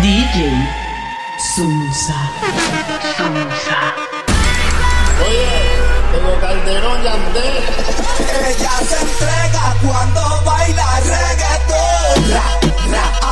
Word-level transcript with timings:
DJ 0.00 0.36
Sunsa. 1.38 2.14
Sunsa. 3.16 3.94
Oye, 5.26 5.48
tengo 6.12 6.40
Calderón 6.40 7.04
y 7.04 7.06
Andrés. 7.08 7.64
Ella 8.48 8.70
se 8.88 9.00
entrega 9.00 9.76
cuando 9.82 10.42
baila 10.44 11.00
reggaetón. 11.00 12.30
Ra, 12.30 12.42
ra. 12.90 13.22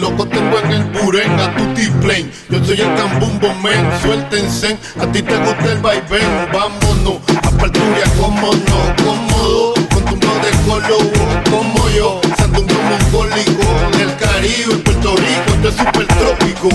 Loco 0.00 0.26
tengo 0.26 0.58
en 0.58 0.70
el 0.72 0.84
Buren 0.84 1.38
a 1.38 1.54
tu 1.56 1.64
T-Plane. 1.74 2.30
Yo 2.50 2.64
soy 2.64 2.80
el 2.80 2.94
Cambumbo 2.94 3.54
Men, 3.62 3.86
suéltense. 4.02 4.76
A 5.00 5.06
ti 5.12 5.22
te 5.22 5.36
gusta 5.36 5.72
el 5.72 5.78
vaivén, 5.78 6.48
vámonos. 6.52 7.18
A 7.42 7.50
Parturia, 7.50 8.04
como 8.20 8.52
no, 8.52 9.04
cómodo. 9.04 9.74
Con 9.92 10.04
tu 10.04 10.16
de 10.16 10.50
color, 10.66 11.44
como 11.50 11.88
yo. 11.90 12.20
Sandungo 12.36 12.74
mongólico 12.74 13.98
del 13.98 14.16
Caribe, 14.16 14.72
en 14.72 14.82
Puerto 14.82 15.16
Rico, 15.16 15.54
esto 15.54 15.68
es 15.68 15.76
super 15.76 16.06
trópico. 16.06 16.68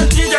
Отойдите 0.00 0.37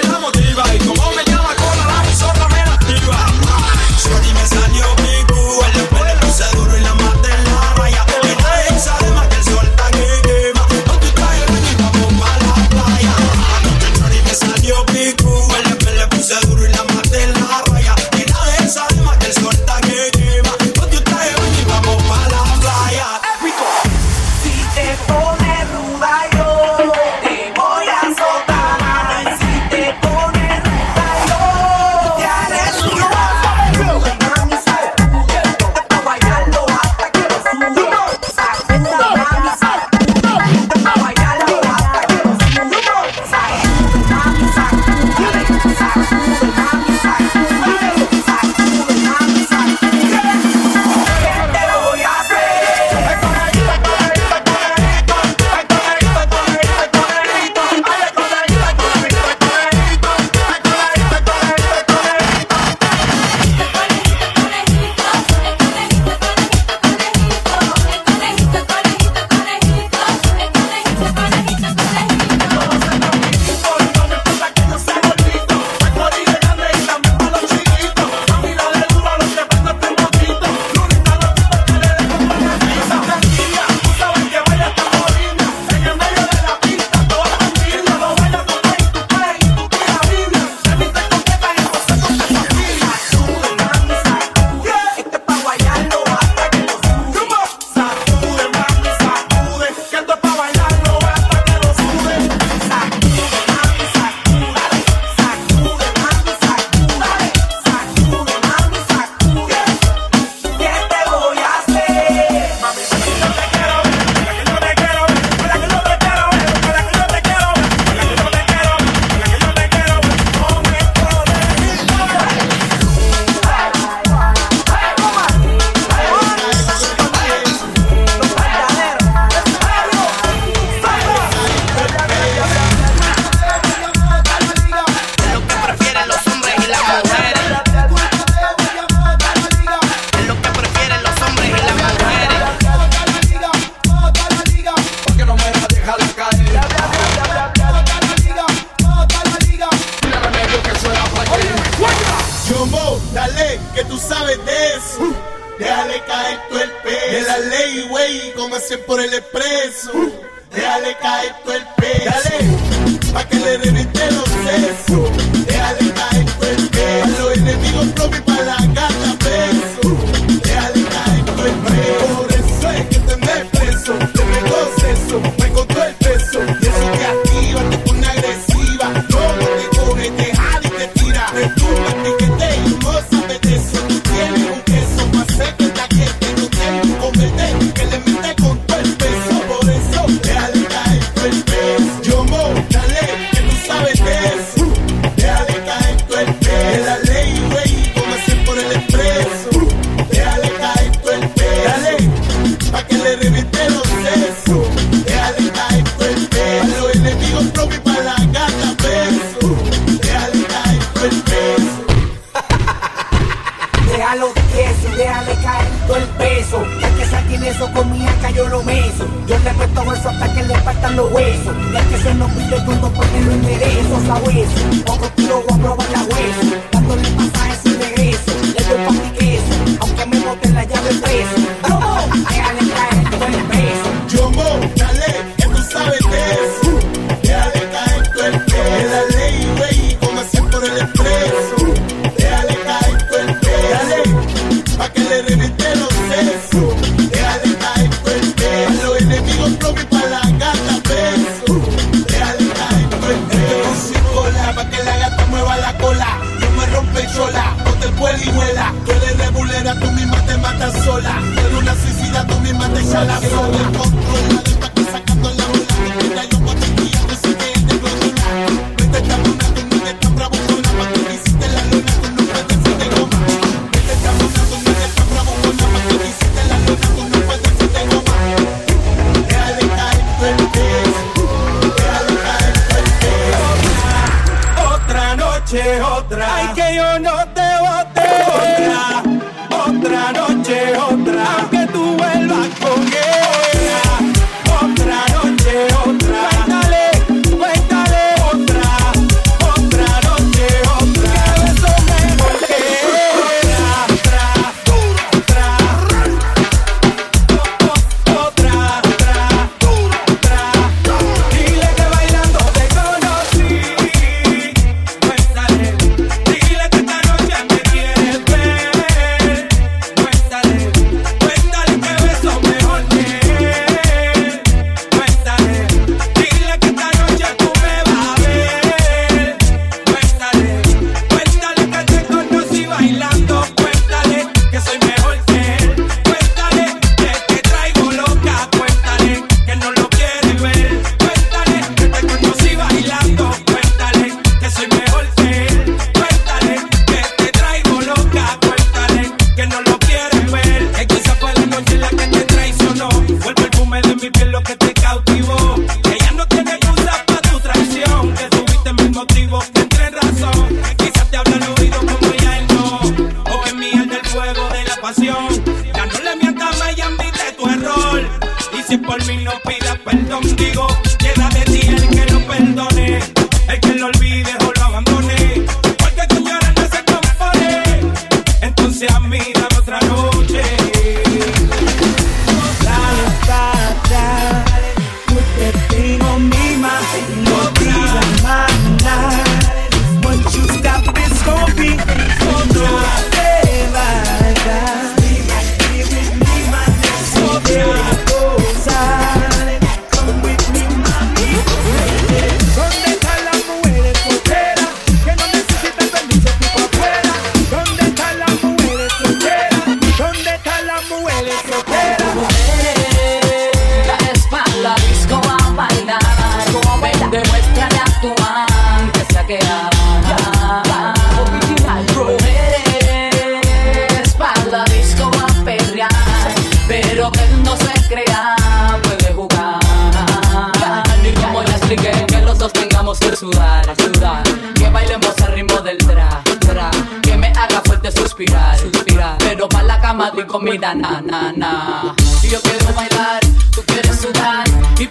baila 440.60 440.76
na 440.76 441.02
na 441.02 441.32
na. 441.32 441.96
Yo 442.24 442.40
quiero 442.42 442.74
bailar, 442.76 443.22
tú 443.52 443.62
quieres 443.66 443.96
sudar 444.02 444.44
y 444.78 444.88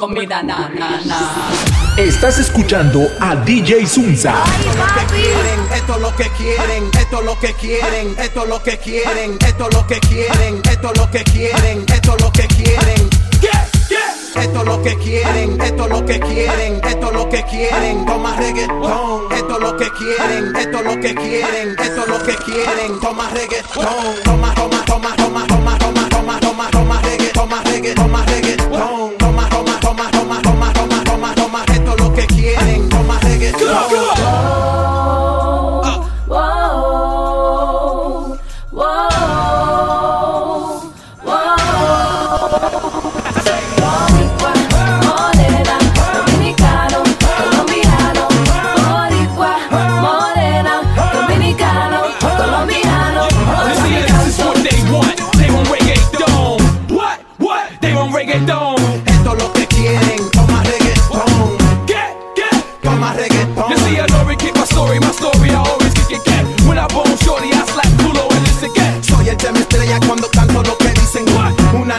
comida, 0.00 0.42
na, 0.42 0.70
na, 0.70 0.98
na. 1.04 1.20
Estás 1.98 2.38
escuchando 2.38 3.06
a 3.20 3.36
DJ 3.36 3.86
Zunza. 3.86 4.42
Esto 5.74 5.94
es 5.94 6.00
lo 6.00 6.16
que 6.16 6.30
quieren, 6.30 6.90
esto 6.94 7.20
es 7.20 7.24
lo 7.26 7.36
que 7.36 7.52
quieren, 7.52 8.16
esto 8.18 8.42
es 8.42 8.48
lo 8.48 8.62
que 8.62 8.78
quieren, 8.78 9.38
esto 9.44 9.64
es 9.68 9.74
lo 9.74 9.86
que 9.86 10.00
quieren, 10.00 10.62
esto 10.70 10.90
es 10.92 10.98
lo 10.98 11.10
que 11.10 11.24
quieren, 11.24 11.84
esto 11.92 12.16
es 12.16 12.22
lo 12.22 12.32
que 12.32 12.46
quieren. 12.48 13.10
Esto 14.40 14.60
es 14.60 14.64
lo 14.64 14.82
que 14.82 14.96
quieren, 14.96 15.60
esto 15.60 15.84
es 15.84 15.90
lo 15.90 16.06
que 16.06 16.20
quieren, 16.20 16.80
esto 16.82 17.06
es 17.08 17.12
lo 17.12 17.28
que 17.28 17.42
quieren, 17.44 18.06
toma 18.06 18.36
reggaetón. 18.36 19.32
Esto 19.32 19.54
es 19.54 19.60
lo 19.60 19.76
que 19.76 19.90
quieren, 19.90 20.56
esto 20.56 20.78
es 20.78 20.84
lo 20.84 21.00
que 21.00 21.14
quieren, 21.14 21.76
esto 21.78 22.02
es 22.02 22.08
lo 22.08 22.22
que 22.22 22.36
quieren, 22.36 23.00
toma 23.00 23.28
reggaetón. 23.30 23.86
Toma, 24.24 24.54
toma, 24.54 24.84
toma, 24.86 25.16
toma, 25.16 25.46
toma, 25.46 25.78
toma, 25.78 26.08
toma, 26.08 26.40
toma, 26.40 26.70
toma 26.70 27.00
reggaetón, 27.02 27.32
toma 27.34 27.62
reggaetón, 27.64 28.06
toma 28.06 28.24
reggaetón. 28.24 29.19
Go! 33.40 33.52
Come 33.52 33.68
on, 33.68 33.88
come 33.88 34.26
on. 34.26 34.59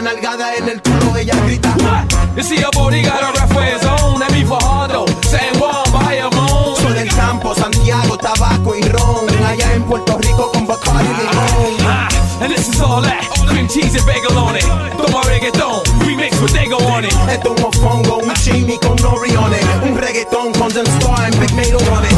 Nalgada 0.02 0.54
en 0.56 0.68
el 0.68 0.82
culo, 0.82 1.16
ella 1.16 1.34
grita. 1.46 1.74
What? 1.78 2.36
You 2.36 2.42
see, 2.42 2.62
a 2.62 2.70
body 2.70 3.02
got 3.02 3.22
a 3.22 3.38
rap 3.38 3.48
for 3.52 3.62
his 3.62 3.84
own. 3.84 4.18
That 4.20 4.32
me 4.32 4.44
Fajardo, 4.44 5.06
San 5.28 5.54
Juan, 5.58 5.84
Bayamon. 5.92 6.76
Soy 6.76 6.94
del 6.94 7.08
campo, 7.14 7.54
Santiago, 7.54 8.16
tabaco 8.18 8.74
y 8.74 8.82
ron. 8.82 9.28
Allá 9.46 9.74
en 9.74 9.82
Puerto 9.84 10.18
Rico 10.18 10.50
con 10.52 10.66
Bacardi 10.66 11.04
y 11.04 11.14
limón. 11.18 11.76
Ah, 11.86 12.08
and 12.40 12.52
this 12.52 12.68
is 12.68 12.80
all 12.80 13.02
that. 13.02 13.20
Cream 13.46 13.68
cheese 13.68 13.94
and 13.94 14.06
bagel 14.06 14.36
on 14.38 14.56
it. 14.56 14.62
Throw 14.62 15.08
my 15.12 15.22
reggaeton. 15.28 15.82
Remix 16.00 16.40
with 16.40 16.52
they 16.52 16.66
go 16.68 16.78
on 16.88 17.04
it. 17.04 17.12
Esto 17.28 17.54
es 17.54 17.56
un 17.56 17.62
mofongo, 17.62 18.18
un 18.18 18.34
chimi 18.34 18.78
con 18.78 18.96
nori 18.96 19.36
on 19.36 19.52
it. 19.52 19.64
Un 19.82 19.96
reggaetón 19.96 20.52
con 20.52 20.70
Zen 20.70 20.86
Star 20.98 21.24
and 21.24 21.38
Big 21.38 21.52
Mato 21.54 21.78
on 21.92 22.04
it. 22.04 22.11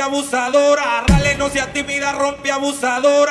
Abusadora. 0.00 1.04
Dale, 1.06 1.34
no 1.36 1.48
seas 1.48 1.72
tímida, 1.72 2.12
rompe 2.12 2.50
abusadora. 2.50 3.29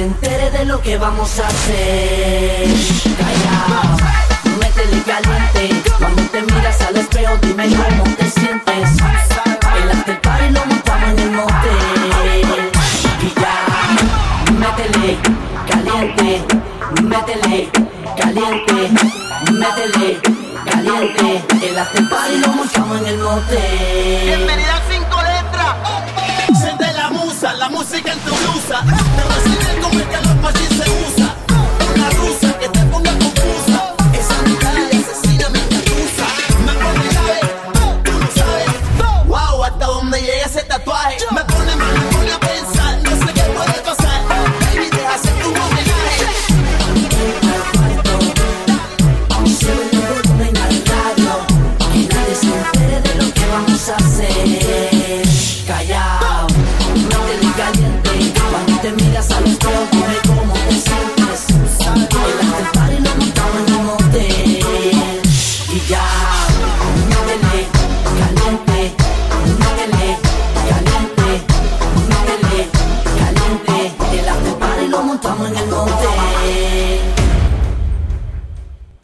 Se 0.00 0.06
entere 0.06 0.50
de 0.50 0.64
lo 0.64 0.80
que 0.80 0.96
vamos 0.96 1.38
a 1.40 1.46
hacer. 1.46 2.68
Callao, 3.20 3.96
métele 4.58 5.02
caliente, 5.02 5.82
cuando 5.98 6.22
te 6.22 6.40
miras 6.40 6.80
al 6.80 6.96
espejo 6.96 7.36
dime 7.42 7.66
cómo 7.68 8.04
te 8.16 8.30
sientes. 8.30 8.88
El 9.82 9.90
after 9.90 10.20
party 10.22 10.50
lo 10.56 10.64
montamos 10.64 11.10
en 11.10 11.18
el 11.18 11.30
motel. 11.32 12.70
Y 13.26 13.30
ya, 13.42 13.56
métele 14.62 15.18
caliente, 15.70 16.28
métele 17.02 17.68
caliente, 18.20 18.76
métele 19.52 20.20
caliente. 20.64 21.44
El 21.66 21.78
after 21.78 22.08
party 22.08 22.38
lo 22.38 22.48
montamos 22.48 23.00
en 23.00 23.06
el 23.06 23.18
motel. 23.18 23.89